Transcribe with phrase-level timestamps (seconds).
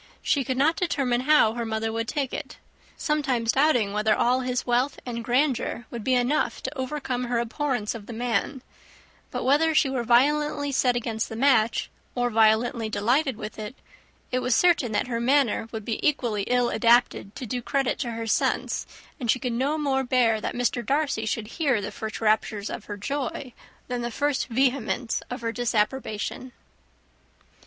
[0.23, 2.57] She could not determine how her mother would take it;
[2.97, 7.93] sometimes doubting whether all his wealth and grandeur would be enough to overcome her abhorrence
[7.93, 8.63] of the man;
[9.29, 13.75] but whether she were violently set against the match, or violently delighted with it,
[14.31, 18.13] it was certain that her manner would be equally ill adapted to do credit to
[18.13, 18.87] her sense;
[19.19, 20.83] and she could no more bear that Mr.
[20.83, 23.53] Darcy should hear the first raptures of her joy,
[23.87, 26.53] than the first vehemence of her disapprobation.